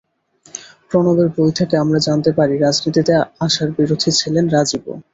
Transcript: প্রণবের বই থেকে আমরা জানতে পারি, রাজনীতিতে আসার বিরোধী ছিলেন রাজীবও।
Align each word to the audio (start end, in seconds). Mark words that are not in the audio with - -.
প্রণবের 0.89 1.29
বই 1.35 1.51
থেকে 1.59 1.75
আমরা 1.77 1.99
জানতে 1.99 2.31
পারি, 2.37 2.53
রাজনীতিতে 2.57 3.13
আসার 3.39 3.69
বিরোধী 3.77 4.11
ছিলেন 4.19 4.45
রাজীবও। 4.49 4.95